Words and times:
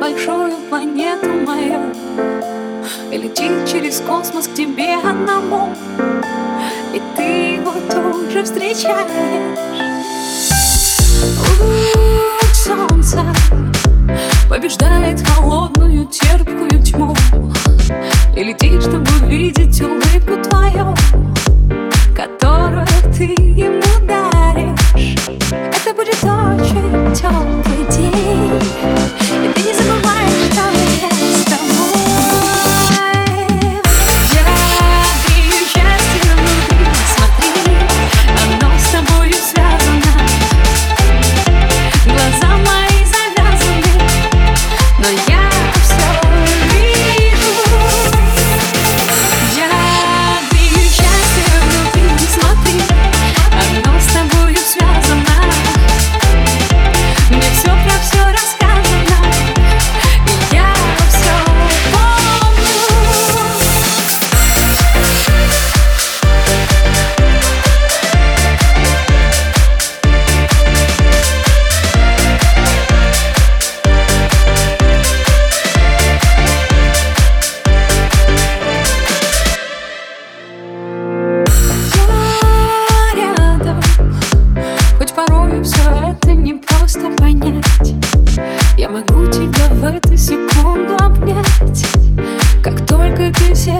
большую 0.00 0.56
планету 0.68 1.28
мою. 1.46 1.92
И 3.10 3.18
летит 3.18 3.52
через 3.70 4.00
космос 4.00 4.48
к 4.48 4.54
тебе 4.54 4.96
одному. 4.96 5.74
И 6.94 7.02
ты 7.16 7.22
его 7.56 7.72
тут 7.90 8.30
же 8.30 8.42
встречаешь. 8.42 9.58
Луч 11.60 12.54
солнца 12.54 13.24
побеждает 14.48 15.20
холодную 15.26 15.77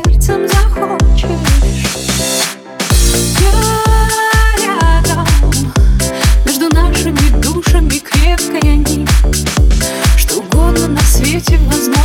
сердцем 0.04 0.46
Я 3.41 4.66
рядом 4.66 5.27
Между 6.44 6.68
нашими 6.74 7.41
душами 7.41 7.98
крепкая 7.98 8.76
нить 8.76 9.08
Что 10.16 10.38
угодно 10.41 10.88
на 10.88 11.00
свете 11.00 11.58
возможно. 11.66 11.97